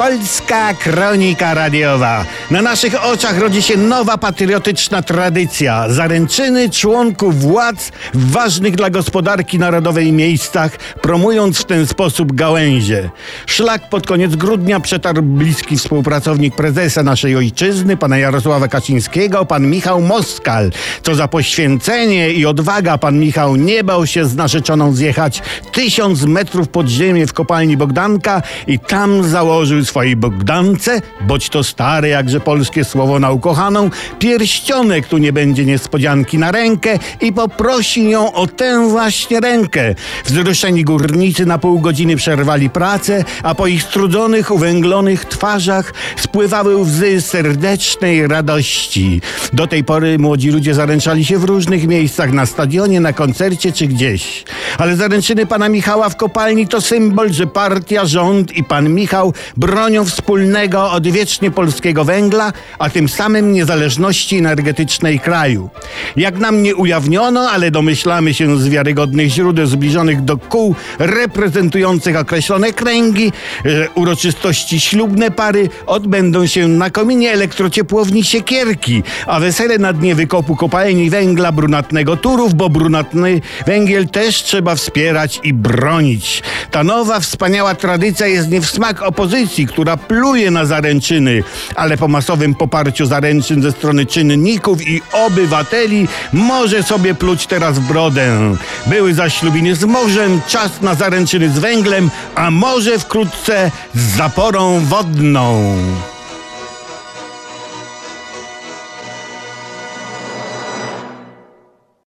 [0.00, 2.24] Polska Kronika Radiowa.
[2.50, 5.88] Na naszych oczach rodzi się nowa patriotyczna tradycja.
[5.88, 13.10] Zaręczyny członków władz w ważnych dla gospodarki narodowej miejscach, promując w ten sposób gałęzie.
[13.46, 20.02] Szlak pod koniec grudnia przetarł bliski współpracownik prezesa naszej ojczyzny, pana Jarosława Kaczyńskiego, pan Michał
[20.02, 20.70] Moskal.
[21.02, 25.42] Co za poświęcenie i odwaga pan Michał nie bał się z narzeczoną zjechać
[25.72, 32.08] tysiąc metrów pod ziemię w kopalni Bogdanka i tam założył swojej Bogdance, boć to stare
[32.08, 38.32] jakże polskie słowo na ukochaną, pierścionek tu nie będzie niespodzianki na rękę i poprosi ją
[38.32, 39.94] o tę właśnie rękę.
[40.24, 47.20] Wzruszeni górnicy na pół godziny przerwali pracę, a po ich strudzonych, uwęglonych twarzach spływały łzy
[47.20, 49.20] serdecznej radości.
[49.52, 53.86] Do tej pory młodzi ludzie zaręczali się w różnych miejscach, na stadionie, na koncercie czy
[53.86, 54.44] gdzieś.
[54.78, 59.79] Ale zaręczyny pana Michała w kopalni to symbol, że partia, rząd i pan Michał bronią
[60.04, 65.70] wspólnego, odwiecznie polskiego węgla, a tym samym niezależności energetycznej kraju.
[66.16, 72.72] Jak nam nie ujawniono, ale domyślamy się z wiarygodnych źródeł zbliżonych do kół reprezentujących określone
[72.72, 73.32] kręgi,
[73.64, 80.56] że uroczystości ślubne pary odbędą się na kominie elektrociepłowni Siekierki, a wesele na dnie wykopu
[80.56, 86.42] kopalni węgla brunatnego Turów, bo brunatny węgiel też trzeba wspierać i bronić.
[86.70, 91.42] Ta nowa, wspaniała tradycja jest nie w smak opozycji, która pluje na zaręczyny,
[91.74, 97.88] ale po masowym poparciu zaręczyn ze strony czynników i obywateli może sobie pluć teraz w
[97.88, 98.54] brodę.
[98.86, 105.76] Były zaślubiny z morzem, czas na zaręczyny z węglem, a może wkrótce z zaporą wodną.